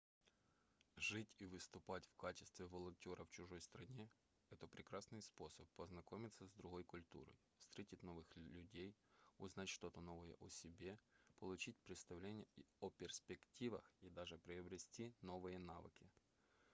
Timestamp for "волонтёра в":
2.65-3.29